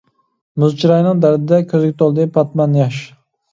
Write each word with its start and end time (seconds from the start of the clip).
مۇز 0.63 0.73
چىراينىڭ 0.83 1.21
دەردىدە، 1.27 1.61
كۆزگە 1.75 1.93
تولدى 2.01 2.29
پاتمان 2.41 2.77
ياش. 2.83 3.07